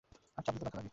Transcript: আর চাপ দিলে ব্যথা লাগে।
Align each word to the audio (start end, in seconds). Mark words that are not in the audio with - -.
আর 0.37 0.41
চাপ 0.45 0.53
দিলে 0.53 0.65
ব্যথা 0.65 0.77
লাগে। 0.77 0.89